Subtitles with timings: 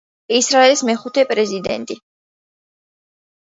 [0.35, 1.99] ისრაელის მეხუთე პრეზიდენტი.